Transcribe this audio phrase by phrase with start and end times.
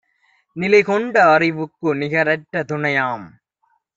[0.55, 3.27] நிலைகொண்ட அறிவுக்கு நிகரற்ற துணையாம்;